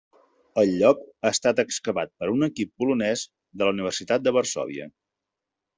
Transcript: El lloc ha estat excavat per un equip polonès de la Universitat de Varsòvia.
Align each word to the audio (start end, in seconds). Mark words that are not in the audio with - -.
El 0.61 0.71
lloc 0.83 1.03
ha 1.25 1.31
estat 1.35 1.61
excavat 1.65 2.11
per 2.23 2.31
un 2.37 2.49
equip 2.49 2.73
polonès 2.83 3.29
de 3.61 3.69
la 3.69 3.79
Universitat 3.79 4.29
de 4.29 4.39
Varsòvia. 4.41 4.93